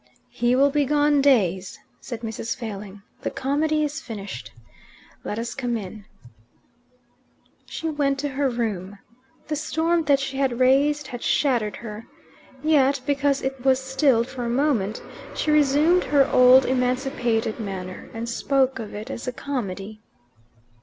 [0.31, 2.55] "He will be gone days," said Mrs.
[2.57, 3.03] Failing.
[3.21, 4.51] "The comedy is finished.
[5.23, 6.05] Let us come in."
[7.67, 8.97] She went to her room.
[9.47, 12.07] The storm that she had raised had shattered her.
[12.63, 15.03] Yet, because it was stilled for a moment,
[15.35, 20.01] she resumed her old emancipated manner, and spoke of it as a comedy.